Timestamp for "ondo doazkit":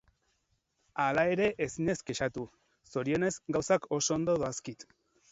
4.17-4.87